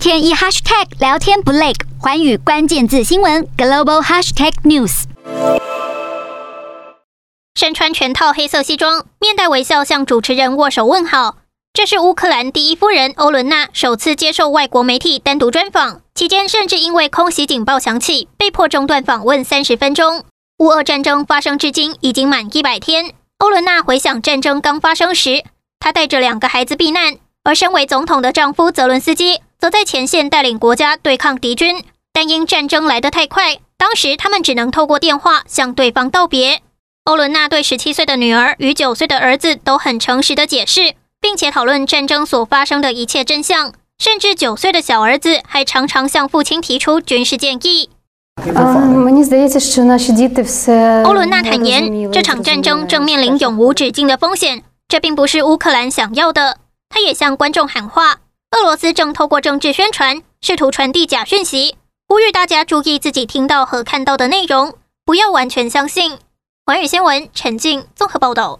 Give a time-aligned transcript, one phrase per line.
[0.00, 5.02] 天一 hashtag 聊天不累，寰宇关键字新闻 global hashtag news。
[7.54, 11.36] 身穿全套黑色西装，面带微笑向主持人握手问好。
[11.74, 20.24] 这是乌克兰第一夫人欧伦娜首次接受外国媒体单独专访，期间甚至因为空袭警报响起，被迫中断访问三十分钟。
[20.60, 25.44] 乌俄战争发生至今已经满一百天，欧伦娜回想战争刚发生时，
[25.78, 31.84] 她带着两个孩子避难，而身为总统的丈夫泽伦斯基则在前线带领国家对抗敌军。
[32.12, 36.60] 但因战争来得太快，当时他们只能透过电话向对方道别。
[37.04, 47.90] 欧伦娜对十七岁的女儿与九岁的儿子都很诚实的解释，并且讨论战争所发生的一切真相，甚至九岁的小儿子还常常向父亲提出军事建议。
[51.04, 56.58] 欧伦娜坦言，这场战争正面临永无止境的风险，这并不是乌克兰想要的。
[56.88, 58.16] 他也向观众喊话：
[58.56, 61.76] 俄罗斯正透过政治宣传，试图传递假讯息，
[62.08, 66.18] 呼吁大家注意自己听到和看到的内容，不要完全相信。
[66.66, 68.58] 环宇新闻陈静综合报道。